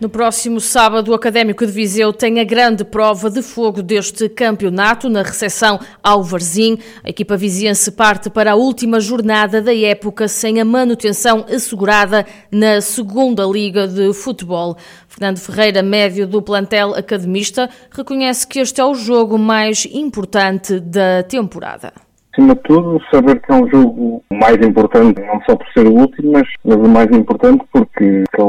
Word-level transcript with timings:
No 0.00 0.08
próximo 0.08 0.60
sábado, 0.60 1.10
o 1.10 1.14
Académico 1.14 1.66
de 1.66 1.72
Viseu 1.72 2.12
tem 2.12 2.38
a 2.38 2.44
grande 2.44 2.84
prova 2.84 3.28
de 3.28 3.42
fogo 3.42 3.82
deste 3.82 4.28
campeonato 4.28 5.08
na 5.08 5.22
recepção 5.22 5.80
ao 6.00 6.22
Varzim. 6.22 6.78
A 7.02 7.10
equipa 7.10 7.36
viziense 7.36 7.90
parte 7.90 8.30
para 8.30 8.52
a 8.52 8.54
última 8.54 9.00
jornada 9.00 9.60
da 9.60 9.74
época 9.74 10.28
sem 10.28 10.60
a 10.60 10.64
manutenção 10.64 11.44
assegurada 11.52 12.24
na 12.48 12.80
segunda 12.80 13.44
Liga 13.44 13.88
de 13.88 14.12
Futebol. 14.12 14.76
Fernando 15.08 15.38
Ferreira, 15.38 15.82
médio 15.82 16.28
do 16.28 16.40
plantel 16.40 16.94
academista, 16.94 17.68
reconhece 17.90 18.46
que 18.46 18.60
este 18.60 18.80
é 18.80 18.84
o 18.84 18.94
jogo 18.94 19.36
mais 19.36 19.84
importante 19.84 20.78
da 20.78 21.24
temporada 21.24 22.07
acima 22.38 22.54
de 22.54 22.62
tudo, 22.62 23.00
saber 23.12 23.40
que 23.40 23.52
é 23.52 23.54
um 23.54 23.68
jogo 23.68 24.22
mais 24.32 24.56
importante, 24.58 25.20
não 25.20 25.40
só 25.42 25.56
por 25.56 25.66
ser 25.72 25.86
o 25.86 25.92
último, 25.92 26.32
mas, 26.32 26.48
mas 26.64 26.76
o 26.76 26.88
mais 26.88 27.06
importante 27.10 27.64
porque 27.72 28.24
é 28.38 28.42
o, 28.42 28.46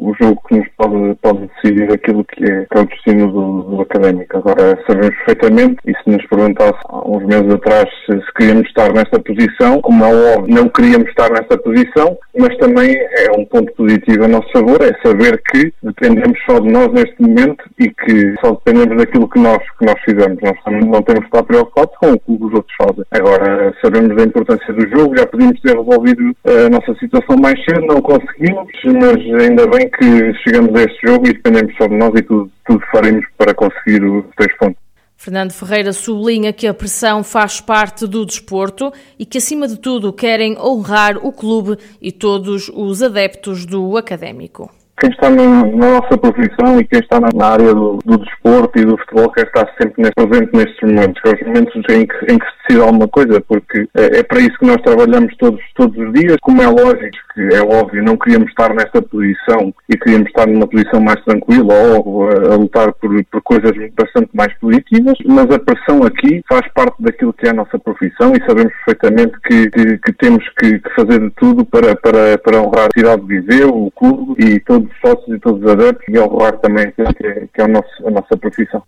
o 0.00 0.14
jogo 0.20 0.40
que 0.48 0.58
nos 0.58 0.68
pode, 0.76 1.14
pode 1.20 1.50
decidir 1.62 1.92
aquilo 1.92 2.24
que 2.24 2.44
é, 2.44 2.66
que 2.70 2.78
é 2.78 2.80
o 2.80 2.86
destino 2.86 3.32
do, 3.32 3.62
do, 3.62 3.80
académico. 3.82 4.38
Agora, 4.38 4.78
sabemos 4.86 5.14
perfeitamente, 5.16 5.76
e 5.86 5.92
se 5.92 6.10
nos 6.10 6.24
perguntasse 6.26 6.78
há 6.88 7.08
uns 7.08 7.24
meses 7.26 7.52
atrás 7.52 7.88
se, 8.06 8.12
se 8.12 8.34
queríamos 8.36 8.68
estar 8.68 8.92
nesta 8.92 9.18
posição, 9.20 9.80
como 9.80 10.04
é 10.04 10.36
óbvio, 10.36 10.54
não 10.54 10.68
queríamos 10.68 11.08
estar 11.08 11.30
nesta 11.30 11.58
posição, 11.58 12.16
mas 12.38 12.56
também 12.58 12.94
é 12.96 13.32
um 13.36 13.44
ponto 13.44 13.72
positivo 13.72 14.24
a 14.24 14.28
nosso 14.28 14.50
favor, 14.52 14.78
é 14.82 14.92
saber 15.06 15.40
que 15.50 15.72
dependemos 15.82 16.38
só 16.48 16.60
de 16.60 16.70
nós 16.70 16.88
neste 16.92 17.20
momento 17.20 17.64
e 17.78 17.88
que 17.88 18.34
só 18.40 18.52
dependemos 18.52 18.96
daquilo 18.98 19.28
que 19.28 19.38
nós, 19.38 19.58
que 19.78 19.84
nós 19.84 20.00
fizemos. 20.04 20.38
Nós 20.42 20.56
não 20.86 21.02
temos 21.02 21.20
que 21.20 21.26
estar 21.26 21.42
preocupados 21.42 21.96
com 21.98 22.12
o 22.12 22.18
que 22.18 22.44
os 22.44 22.54
outros 22.54 22.74
fazem. 22.80 23.04
Agora, 23.10 23.31
Agora, 23.32 23.74
sabemos 23.80 24.14
da 24.14 24.24
importância 24.24 24.74
do 24.74 24.86
jogo, 24.90 25.16
já 25.16 25.26
podíamos 25.26 25.58
ter 25.62 25.74
resolvido 25.74 26.36
a 26.44 26.68
nossa 26.68 26.94
situação 27.00 27.34
mais 27.40 27.58
cedo, 27.64 27.86
não 27.86 28.02
conseguimos, 28.02 28.68
mas 28.84 29.42
ainda 29.42 29.66
bem 29.68 29.88
que 29.88 30.34
chegamos 30.44 30.78
a 30.78 30.84
este 30.84 31.06
jogo 31.06 31.26
e 31.26 31.32
dependemos 31.32 31.74
só 31.78 31.86
de 31.86 31.96
nós 31.96 32.10
e 32.14 32.22
tudo, 32.22 32.50
tudo 32.66 32.84
faremos 32.92 33.24
para 33.38 33.54
conseguir 33.54 34.04
os 34.04 34.26
três 34.36 34.54
pontos. 34.58 34.76
Fernando 35.16 35.52
Ferreira 35.52 35.94
sublinha 35.94 36.52
que 36.52 36.66
a 36.66 36.74
pressão 36.74 37.24
faz 37.24 37.58
parte 37.58 38.06
do 38.06 38.26
desporto 38.26 38.92
e 39.18 39.24
que, 39.24 39.38
acima 39.38 39.66
de 39.66 39.78
tudo, 39.78 40.12
querem 40.12 40.58
honrar 40.58 41.16
o 41.16 41.32
clube 41.32 41.78
e 42.02 42.12
todos 42.12 42.70
os 42.74 43.02
adeptos 43.02 43.64
do 43.64 43.96
académico 43.96 44.70
quem 45.02 45.10
está 45.10 45.28
na, 45.28 45.66
na, 45.66 46.00
nossa 46.00 46.16
profissão 46.16 46.78
e 46.78 46.84
quem 46.84 47.00
está 47.00 47.18
na, 47.18 47.44
área 47.44 47.74
do, 47.74 47.98
do, 48.04 48.18
desporto 48.18 48.78
e 48.78 48.84
do 48.84 48.96
futebol 48.98 49.32
quer 49.32 49.46
estar 49.46 49.68
sempre 49.76 50.08
presente 50.14 50.50
nestes 50.52 50.80
momentos, 50.80 51.20
que 51.20 51.28
é 51.28 51.32
os 51.32 51.42
momentos 51.42 51.74
em 51.90 52.06
que, 52.06 52.32
em 52.32 52.38
que 52.38 52.46
se 52.46 52.52
decide 52.68 52.80
alguma 52.80 53.08
coisa, 53.08 53.40
porque 53.40 53.88
é, 53.96 54.18
é, 54.18 54.22
para 54.22 54.38
isso 54.38 54.56
que 54.58 54.66
nós 54.66 54.80
trabalhamos 54.82 55.36
todos, 55.38 55.60
todos 55.74 55.98
os 55.98 56.12
dias. 56.12 56.36
Como 56.40 56.62
é 56.62 56.68
lógico, 56.68 57.18
é 57.36 57.62
óbvio, 57.62 58.02
não 58.02 58.16
queríamos 58.16 58.48
estar 58.50 58.74
nesta 58.74 59.00
posição 59.00 59.74
e 59.88 59.96
queríamos 59.96 60.28
estar 60.28 60.46
numa 60.46 60.66
posição 60.66 61.00
mais 61.00 61.22
tranquila 61.24 61.74
ou 61.74 62.28
a, 62.28 62.54
a 62.54 62.56
lutar 62.56 62.92
por, 62.94 63.24
por 63.24 63.42
coisas 63.42 63.72
bastante 63.94 64.30
mais 64.34 64.52
positivas, 64.58 65.16
mas 65.26 65.50
a 65.50 65.58
pressão 65.58 66.02
aqui 66.04 66.42
faz 66.48 66.66
parte 66.72 67.02
daquilo 67.02 67.32
que 67.32 67.46
é 67.46 67.50
a 67.50 67.54
nossa 67.54 67.78
profissão 67.78 68.32
e 68.32 68.44
sabemos 68.46 68.72
perfeitamente 68.84 69.38
que, 69.40 69.70
que, 69.70 69.98
que 69.98 70.12
temos 70.14 70.44
que, 70.58 70.78
que, 70.78 70.94
fazer 70.94 71.20
de 71.20 71.30
tudo 71.30 71.64
para, 71.64 71.96
para, 71.96 72.38
para 72.38 72.60
honrar 72.60 72.88
a 72.88 72.98
cidade 72.98 73.22
de 73.22 73.40
Viseu, 73.40 73.68
o 73.70 73.90
clube 73.90 74.34
e 74.44 74.60
todos 74.60 74.90
os 74.90 75.00
sócios 75.00 75.36
e 75.36 75.40
todos 75.40 75.62
os 75.62 75.70
adeptos 75.70 76.04
e 76.08 76.18
honrar 76.18 76.58
também 76.58 76.90
que, 76.92 77.02
é, 77.02 77.46
que 77.52 77.60
é 77.60 77.64
a, 77.64 77.68
nosso, 77.68 78.06
a 78.06 78.10
nossa 78.10 78.36
profissão. 78.36 78.82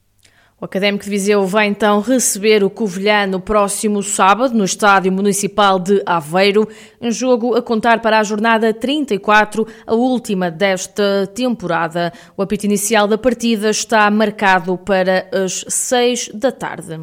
O 0.64 0.66
Académico 0.66 1.04
de 1.04 1.10
Viseu 1.10 1.46
vai 1.46 1.66
então 1.66 2.00
receber 2.00 2.64
o 2.64 2.70
Covilhã 2.70 3.26
no 3.26 3.38
próximo 3.38 4.02
sábado, 4.02 4.54
no 4.54 4.64
Estádio 4.64 5.12
Municipal 5.12 5.78
de 5.78 6.02
Aveiro, 6.06 6.66
um 6.98 7.10
jogo 7.10 7.54
a 7.54 7.60
contar 7.60 8.00
para 8.00 8.18
a 8.18 8.22
jornada 8.22 8.72
34, 8.72 9.66
a 9.86 9.94
última 9.94 10.50
desta 10.50 11.30
temporada. 11.34 12.10
O 12.34 12.40
apito 12.40 12.64
inicial 12.64 13.06
da 13.06 13.18
partida 13.18 13.68
está 13.68 14.10
marcado 14.10 14.78
para 14.78 15.28
as 15.34 15.66
6 15.68 16.30
da 16.32 16.50
tarde. 16.50 16.98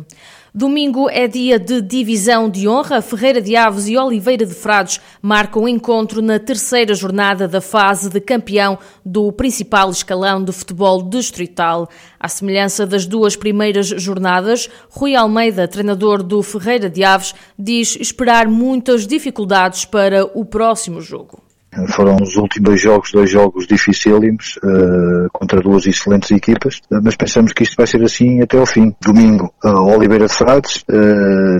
Domingo 0.53 1.09
é 1.09 1.29
dia 1.29 1.57
de 1.57 1.81
divisão 1.81 2.49
de 2.49 2.67
honra. 2.67 3.01
Ferreira 3.01 3.41
de 3.41 3.55
Aves 3.55 3.87
e 3.87 3.97
Oliveira 3.97 4.45
de 4.45 4.53
Frades 4.53 4.99
marcam 5.21 5.65
encontro 5.65 6.21
na 6.21 6.39
terceira 6.39 6.93
jornada 6.93 7.47
da 7.47 7.61
fase 7.61 8.09
de 8.09 8.19
campeão 8.19 8.77
do 9.05 9.31
principal 9.31 9.89
escalão 9.89 10.43
de 10.43 10.51
futebol 10.51 11.03
distrital. 11.03 11.89
À 12.19 12.27
semelhança 12.27 12.85
das 12.85 13.05
duas 13.05 13.37
primeiras 13.37 13.87
jornadas, 13.87 14.69
Rui 14.89 15.15
Almeida, 15.15 15.69
treinador 15.69 16.21
do 16.21 16.43
Ferreira 16.43 16.89
de 16.89 17.01
Aves, 17.01 17.33
diz 17.57 17.95
esperar 17.95 18.45
muitas 18.49 19.07
dificuldades 19.07 19.85
para 19.85 20.25
o 20.37 20.43
próximo 20.43 20.99
jogo. 20.99 21.50
Foram 21.87 22.17
os 22.21 22.35
últimos 22.35 22.81
jogos, 22.81 23.11
dois 23.13 23.29
jogos 23.29 23.65
dificílimos, 23.65 24.57
uh, 24.57 25.29
contra 25.31 25.61
duas 25.61 25.85
excelentes 25.85 26.29
equipas, 26.31 26.81
uh, 26.91 26.99
mas 27.01 27.15
pensamos 27.15 27.53
que 27.53 27.63
isto 27.63 27.77
vai 27.77 27.87
ser 27.87 28.03
assim 28.03 28.41
até 28.41 28.57
ao 28.57 28.65
fim. 28.65 28.93
Domingo, 29.01 29.53
uh, 29.63 29.95
Oliveira 29.95 30.27
de 30.27 30.33
Frades, 30.33 30.83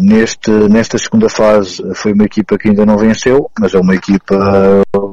neste, 0.01 0.51
nesta 0.51 0.97
segunda 0.97 1.29
fase 1.29 1.81
foi 1.95 2.11
uma 2.11 2.25
equipa 2.25 2.57
que 2.57 2.69
ainda 2.69 2.85
não 2.85 2.97
venceu, 2.97 3.49
mas 3.59 3.73
é 3.73 3.79
uma 3.79 3.95
equipa, 3.95 4.35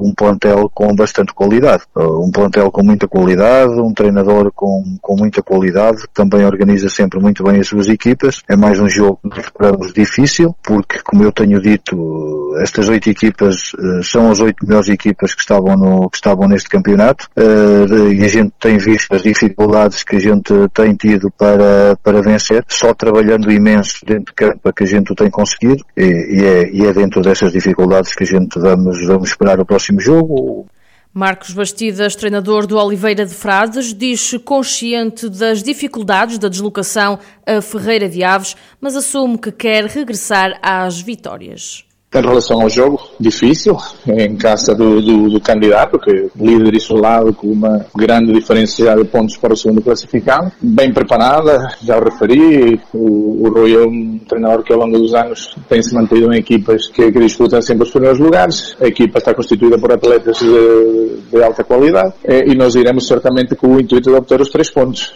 um 0.01 0.13
plantel 0.13 0.69
com 0.73 0.93
bastante 0.93 1.33
qualidade. 1.33 1.83
um 1.95 2.29
plantel 2.31 2.69
com 2.71 2.83
muita 2.83 3.07
qualidade, 3.07 3.79
um 3.79 3.93
treinador 3.93 4.51
com, 4.53 4.97
com 5.01 5.15
muita 5.15 5.41
qualidade, 5.41 6.03
também 6.13 6.45
organiza 6.45 6.89
sempre 6.89 7.19
muito 7.19 7.43
bem 7.43 7.59
as 7.59 7.67
suas 7.67 7.87
equipas. 7.87 8.41
É 8.49 8.57
mais 8.57 8.79
um 8.79 8.89
jogo 8.89 9.19
que 9.31 9.39
esperamos 9.39 9.93
difícil, 9.93 10.55
porque, 10.63 10.99
como 11.03 11.23
eu 11.23 11.31
tenho 11.31 11.61
dito, 11.61 12.53
estas 12.61 12.89
oito 12.89 13.09
equipas 13.09 13.71
são 14.03 14.29
as 14.31 14.39
oito 14.41 14.65
melhores 14.65 14.88
equipas 14.89 15.33
que 15.33 15.41
estavam, 15.41 15.77
no, 15.77 16.09
que 16.09 16.17
estavam 16.17 16.47
neste 16.47 16.69
campeonato 16.69 17.29
uh, 17.37 18.11
e 18.11 18.23
a 18.23 18.27
gente 18.27 18.51
tem 18.59 18.77
visto 18.77 19.13
as 19.13 19.21
dificuldades 19.21 20.03
que 20.03 20.15
a 20.15 20.19
gente 20.19 20.53
tem 20.73 20.95
tido 20.95 21.31
para, 21.31 21.97
para 22.03 22.21
vencer, 22.21 22.63
só 22.67 22.93
trabalhando 22.93 23.51
imenso 23.51 24.05
dentro 24.05 24.25
de 24.25 24.33
campo 24.33 24.67
é 24.67 24.71
que 24.71 24.83
a 24.83 24.87
gente 24.87 25.11
o 25.11 25.15
tem 25.15 25.29
conseguido 25.29 25.83
e, 25.95 26.03
e, 26.03 26.45
é, 26.45 26.69
e 26.71 26.85
é 26.85 26.93
dentro 26.93 27.21
dessas 27.21 27.51
dificuldades 27.51 28.13
que 28.13 28.23
a 28.23 28.27
gente 28.27 28.59
vamos, 28.59 29.05
vamos 29.05 29.29
esperar 29.29 29.59
o 29.59 29.65
próximo 29.65 29.99
jogo. 29.99 30.67
Marcos 31.11 31.51
Bastidas, 31.53 32.15
treinador 32.15 32.67
do 32.67 32.77
Oliveira 32.77 33.25
de 33.25 33.33
Frades, 33.33 33.95
diz-se 33.95 34.37
consciente 34.37 35.27
das 35.27 35.63
dificuldades 35.63 36.37
da 36.37 36.47
deslocação 36.47 37.17
a 37.45 37.61
Ferreira 37.61 38.07
de 38.07 38.23
Aves, 38.23 38.55
mas 38.79 38.95
assume 38.95 39.37
que 39.37 39.51
quer 39.51 39.85
regressar 39.85 40.59
às 40.61 41.01
vitórias. 41.01 41.88
Em 42.11 42.21
relação 42.21 42.59
ao 42.59 42.69
jogo, 42.69 42.99
difícil, 43.19 43.77
em 44.07 44.35
casa 44.35 44.73
do, 44.73 44.99
do, 44.99 45.29
do, 45.29 45.39
candidato, 45.39 45.99
que 45.99 46.31
líder 46.35 46.73
isolado 46.73 47.31
com 47.35 47.45
uma 47.45 47.85
grande 47.95 48.33
diferença 48.33 48.95
de 48.95 49.05
pontos 49.05 49.37
para 49.37 49.53
o 49.53 49.55
segundo 49.55 49.79
classificado, 49.79 50.51
bem 50.59 50.91
preparada, 50.91 51.67
já 51.83 51.99
o 51.99 52.03
referi, 52.03 52.81
o, 52.91 53.45
o 53.45 53.49
Rui 53.53 53.75
é 53.75 53.85
um 53.85 54.19
treinador 54.27 54.63
que 54.63 54.73
ao 54.73 54.79
longo 54.79 54.97
dos 54.97 55.13
anos 55.13 55.55
tem 55.69 55.83
se 55.83 55.93
mantido 55.93 56.33
em 56.33 56.39
equipas 56.39 56.87
que, 56.87 57.11
que 57.11 57.19
disputam 57.19 57.61
sempre 57.61 57.83
os 57.83 57.91
primeiros 57.91 58.17
lugares, 58.17 58.75
a 58.81 58.87
equipa 58.87 59.19
está 59.19 59.31
constituída 59.35 59.77
por 59.77 59.91
atletas 59.91 60.39
de, 60.39 61.19
de 61.31 61.43
alta 61.43 61.63
qualidade 61.63 62.15
e 62.25 62.55
nós 62.55 62.73
iremos 62.73 63.05
certamente 63.05 63.55
com 63.55 63.67
o 63.75 63.79
intuito 63.79 64.09
de 64.09 64.15
obter 64.15 64.41
os 64.41 64.49
três 64.49 64.71
pontos. 64.71 65.13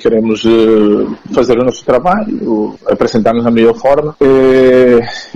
Queremos 0.00 0.44
eh, 0.44 1.32
fazer 1.32 1.58
o 1.58 1.64
nosso 1.64 1.82
trabalho, 1.82 2.74
apresentar-nos 2.86 3.44
da 3.44 3.50
melhor 3.50 3.74
forma 3.74 4.14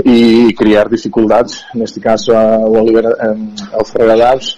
e 0.04 0.57
criar 0.58 0.88
dificuldades, 0.88 1.64
neste 1.74 2.00
caso 2.00 2.32
ao 2.32 2.72
Oliveira, 2.72 3.16
ao 3.72 3.86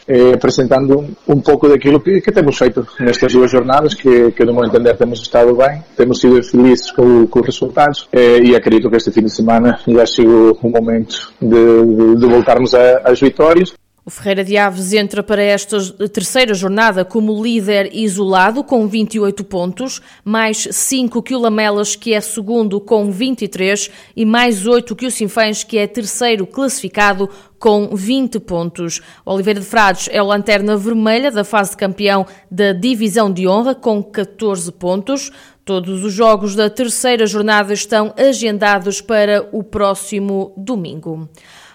eh, 0.09 0.33
apresentando 0.35 1.07
um 1.29 1.41
pouco 1.41 1.69
daquilo 1.69 2.01
que, 2.01 2.21
que, 2.21 2.33
temos 2.33 2.57
feito 2.57 2.87
nestas 2.99 3.33
duas 3.33 3.51
jornadas, 3.51 3.95
que, 3.95 4.33
que 4.33 4.45
no 4.45 4.55
meu 4.55 4.65
entender 4.65 4.97
temos 4.97 5.21
estado 5.21 5.55
bem, 5.55 5.85
temos 5.97 6.19
sido 6.19 6.43
felizes 6.43 6.91
com, 6.91 7.27
com 7.27 7.41
os 7.41 7.47
resultados 7.47 8.09
eh, 8.13 8.39
e 8.43 8.57
acredito 8.57 8.89
que 8.89 8.97
este 8.97 9.13
fim 9.13 9.23
de 9.23 9.31
semana 9.31 9.79
já 9.87 10.07
chegou 10.07 10.59
o 10.63 10.69
momento 10.71 11.33
de, 11.41 12.17
de, 12.17 12.27
voltarmos 12.27 12.75
às 12.75 13.21
vitórias. 13.21 13.75
O 14.11 14.13
Ferreira 14.13 14.43
de 14.43 14.57
Aves 14.57 14.93
entra 14.93 15.23
para 15.23 15.41
esta 15.41 15.79
terceira 16.09 16.53
jornada 16.53 17.05
como 17.05 17.41
líder 17.41 17.95
isolado 17.95 18.65
com 18.65 18.89
28 18.89 19.45
pontos, 19.45 20.03
mais 20.25 20.67
5 20.69 21.23
que 21.23 21.33
o 21.33 21.39
Lamelas, 21.39 21.95
que 21.95 22.13
é 22.13 22.21
segundo 22.21 22.81
com 22.81 23.09
23, 23.09 23.89
e 24.17 24.25
mais 24.27 24.67
8 24.67 24.97
que 24.97 25.07
o 25.07 25.13
Sinfãs, 25.13 25.63
que 25.63 25.79
é 25.79 25.87
terceiro 25.87 26.45
classificado 26.45 27.31
com 27.57 27.95
20 27.95 28.41
pontos. 28.41 29.01
O 29.25 29.33
Oliveira 29.33 29.61
de 29.61 29.67
Frades 29.67 30.09
é 30.11 30.21
o 30.21 30.27
lanterna 30.27 30.77
vermelha 30.77 31.31
da 31.31 31.45
fase 31.45 31.71
de 31.71 31.77
campeão 31.77 32.27
da 32.51 32.73
Divisão 32.73 33.33
de 33.33 33.47
Honra 33.47 33.77
com 33.77 34.03
14 34.03 34.73
pontos. 34.73 35.31
Todos 35.65 36.03
os 36.03 36.13
jogos 36.13 36.57
da 36.57 36.69
terceira 36.69 37.29
jornada 37.29 37.73
estão 37.73 38.13
agendados 38.19 39.01
para 39.01 39.49
o 39.53 39.63
próximo 39.63 40.53
domingo. 40.57 41.29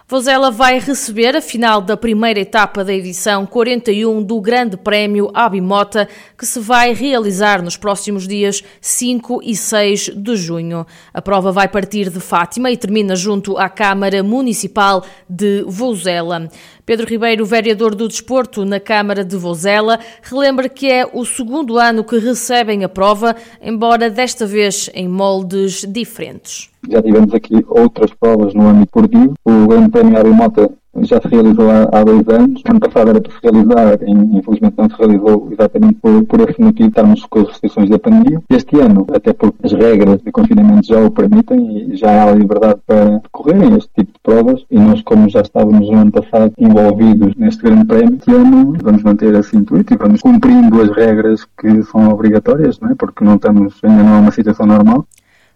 Vozela 0.08 0.52
vai 0.52 0.78
receber 0.78 1.36
a 1.36 1.42
final 1.42 1.82
da 1.82 1.98
primeira 1.98 2.40
etapa 2.40 2.84
da 2.84 2.94
edição 2.94 3.44
41 3.44 4.22
do 4.22 4.40
Grande 4.40 4.78
Prémio 4.78 5.32
Abimota, 5.34 6.08
que 6.38 6.46
se 6.46 6.60
vai 6.60 6.94
realizar 6.94 7.60
nos 7.64 7.76
próximos 7.76 8.28
dias 8.28 8.64
5 8.80 9.42
e 9.44 9.56
6 9.56 10.12
de 10.16 10.36
junho. 10.36 10.86
A 11.12 11.24
prova 11.24 11.52
vai 11.52 11.68
partir 11.68 12.12
de 12.12 12.20
Fátima 12.20 12.70
e 12.70 12.78
termina 12.78 13.16
junto 13.16 13.58
à 13.58 13.68
Câmara 13.68 14.22
Municipal 14.22 15.04
de 15.28 15.64
Vozela. 15.68 16.52
Pedro 16.86 17.08
Ribeiro, 17.08 17.44
vereador 17.44 17.96
do 17.96 18.08
Desporto 18.08 18.64
na 18.64 18.80
Câmara 18.80 19.26
de 19.26 19.36
Vozela, 19.36 20.00
relembra 20.22 20.70
que 20.70 20.86
é 20.86 21.10
o 21.12 21.26
segundo 21.26 21.80
ano 21.80 22.04
que 22.04 22.20
recebem 22.20 22.84
a 22.84 22.90
prova, 22.90 23.36
embora 23.60 24.08
desta 24.08 24.46
vez 24.46 24.88
em 24.94 25.08
moldes 25.08 25.84
diferentes. 25.84 26.70
Já 26.90 27.02
tivemos 27.02 27.34
aqui 27.34 27.66
outras 27.68 28.14
provas 28.14 28.54
no 28.54 28.68
âmbito 28.68 28.86
esportivo. 28.86 29.34
O 29.44 29.68
Grande 29.68 29.90
Prémio 29.90 30.18
Arimota 30.18 30.72
já 31.02 31.20
se 31.22 31.28
realizou 31.28 31.70
há, 31.70 31.90
há, 31.92 32.04
dois 32.04 32.28
anos. 32.30 32.62
Ano 32.66 32.80
passado 32.80 33.10
era 33.10 33.22
para 33.22 33.32
se 33.32 33.40
realizar, 33.44 34.00
infelizmente 34.08 34.76
não 34.78 34.90
se 34.90 34.96
realizou 34.98 35.50
exatamente 35.52 35.96
por, 35.96 36.24
por 36.26 36.50
esse 36.50 36.62
motivo, 36.62 36.90
estarmos 36.90 37.26
com 37.26 37.40
as 37.40 37.48
restrições 37.50 37.90
da 37.90 38.00
pandemia. 38.00 38.42
Este 38.50 38.80
ano, 38.80 39.06
até 39.14 39.34
porque 39.34 39.58
as 39.64 39.74
regras 39.74 40.22
de 40.22 40.32
confinamento 40.32 40.88
já 40.88 41.00
o 41.00 41.12
permitem 41.12 41.92
e 41.92 41.96
já 41.96 42.24
há 42.24 42.32
liberdade 42.34 42.80
para 42.86 43.20
decorrerem 43.20 43.76
este 43.78 43.90
tipo 43.96 44.14
de 44.14 44.20
provas 44.24 44.66
e 44.72 44.80
nós, 44.80 45.02
como 45.02 45.30
já 45.30 45.42
estávamos 45.42 45.90
no 45.90 45.98
ano 45.98 46.12
passado 46.12 46.54
envolvidos 46.58 47.36
neste 47.36 47.64
grande 47.64 47.86
prémio, 47.86 48.16
este 48.16 48.32
ano 48.32 48.76
vamos 48.82 49.04
manter 49.04 49.34
esse 49.36 49.56
intuito 49.58 49.94
e 49.94 49.98
vamos 49.98 50.22
cumprindo 50.22 50.82
as 50.82 50.90
regras 50.90 51.46
que 51.60 51.84
são 51.84 52.10
obrigatórias, 52.10 52.80
não 52.80 52.92
é? 52.92 52.96
porque 52.96 53.24
não 53.24 53.36
estamos, 53.36 53.80
ainda 53.84 54.04
não 54.04 54.16
é 54.16 54.20
uma 54.20 54.32
situação 54.32 54.66
normal. 54.66 55.06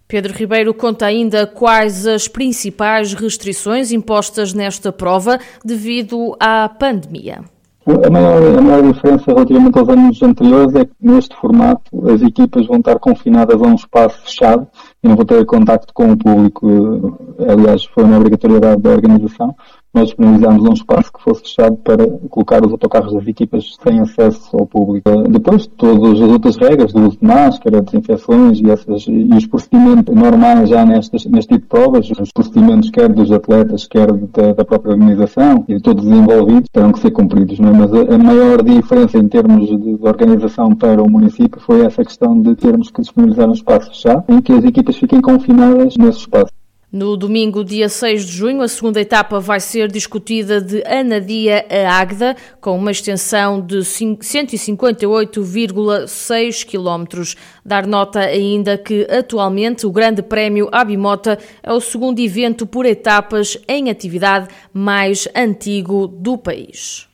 Pedro 0.09 0.33
Ribeiro 0.33 0.73
conta 0.73 1.05
ainda 1.05 1.45
quais 1.45 2.07
as 2.07 2.27
principais 2.27 3.13
restrições 3.13 3.91
impostas 3.91 4.55
nesta 4.55 4.91
prova 4.91 5.37
devido 5.63 6.35
à 6.39 6.67
pandemia. 6.67 7.43
A 7.85 8.09
maior, 8.09 8.57
a 8.57 8.61
maior 8.61 8.91
diferença 8.91 9.23
relativamente 9.27 9.77
aos 9.77 9.87
anos 9.87 10.23
anteriores 10.23 10.73
é 10.73 10.85
que 10.85 10.91
neste 10.99 11.35
formato 11.35 12.09
as 12.09 12.23
equipas 12.23 12.65
vão 12.65 12.77
estar 12.77 12.97
confinadas 12.97 13.61
a 13.61 13.65
um 13.65 13.75
espaço 13.75 14.19
fechado 14.23 14.67
e 15.03 15.07
não 15.07 15.15
vão 15.15 15.25
ter 15.25 15.45
contacto 15.45 15.93
com 15.93 16.11
o 16.11 16.17
público. 16.17 17.15
Aliás, 17.47 17.85
foi 17.85 18.03
uma 18.03 18.17
obrigatoriedade 18.17 18.81
da 18.81 18.89
organização 18.89 19.55
nós 19.93 20.07
disponibilizámos 20.07 20.63
um 20.63 20.73
espaço 20.73 21.11
que 21.11 21.21
fosse 21.21 21.41
fechado 21.41 21.75
para 21.77 22.05
colocar 22.29 22.63
os 22.65 22.71
autocarros 22.71 23.13
das 23.13 23.27
equipas 23.27 23.75
sem 23.83 23.99
acesso 23.99 24.55
ao 24.55 24.65
público. 24.65 25.09
Depois, 25.29 25.67
todas 25.67 26.21
as 26.21 26.29
outras 26.29 26.57
regras 26.57 26.93
do 26.93 27.07
uso 27.07 27.17
de 27.17 27.25
máscara, 27.25 27.81
desinfecções 27.81 28.59
e, 28.59 28.69
essas, 28.69 29.05
e 29.07 29.29
os 29.33 29.47
procedimentos 29.47 30.15
normais 30.15 30.69
já 30.69 30.85
nestes, 30.85 31.25
neste 31.25 31.55
tipo 31.55 31.63
de 31.63 31.67
provas, 31.67 32.09
os 32.09 32.31
procedimentos 32.31 32.89
quer 32.91 33.09
dos 33.09 33.31
atletas, 33.31 33.87
quer 33.87 34.11
da, 34.11 34.53
da 34.53 34.65
própria 34.65 34.91
organização 34.91 35.65
e 35.67 35.75
de 35.75 35.81
todos 35.81 36.05
os 36.05 36.11
envolvidos, 36.11 36.69
terão 36.71 36.91
que 36.91 36.99
ser 36.99 37.11
cumpridos. 37.11 37.59
Não 37.59 37.69
é? 37.69 37.73
Mas 37.73 37.93
a, 37.93 38.15
a 38.15 38.17
maior 38.17 38.61
diferença 38.61 39.17
em 39.17 39.27
termos 39.27 39.67
de, 39.67 39.77
de, 39.77 40.07
organização 40.07 40.75
para 40.75 41.01
o 41.01 41.09
município 41.09 41.59
foi 41.59 41.85
essa 41.85 42.03
questão 42.03 42.39
de 42.39 42.55
termos 42.55 42.91
que 42.91 43.01
disponibilizar 43.01 43.49
um 43.49 43.53
espaço 43.53 43.89
fechado 43.89 44.23
em 44.29 44.41
que 44.41 44.53
as 44.53 44.63
equipas 44.63 44.97
fiquem 44.97 45.21
confinadas 45.21 45.95
nesse 45.97 46.19
espaço. 46.19 46.53
No 46.91 47.15
domingo, 47.15 47.63
dia 47.63 47.87
6 47.87 48.25
de 48.25 48.31
junho, 48.31 48.63
a 48.63 48.67
segunda 48.67 48.99
etapa 48.99 49.39
vai 49.39 49.59
ser 49.59 49.91
discutida 49.91 50.59
de 50.59 50.81
Anadia 50.87 51.63
a 51.69 51.99
Águeda, 51.99 52.35
com 52.59 52.75
uma 52.75 52.89
extensão 52.89 53.61
de 53.61 53.81
158,6 53.81 56.65
km. 56.65 57.35
Dar 57.63 57.85
nota 57.85 58.21
ainda 58.21 58.75
que, 58.75 59.05
atualmente, 59.07 59.85
o 59.85 59.91
Grande 59.91 60.23
Prémio 60.23 60.67
Abimota 60.71 61.37
é 61.61 61.71
o 61.71 61.79
segundo 61.79 62.17
evento 62.17 62.65
por 62.65 62.87
etapas 62.87 63.55
em 63.67 63.91
atividade 63.91 64.47
mais 64.73 65.27
antigo 65.35 66.07
do 66.07 66.39
país. 66.39 67.08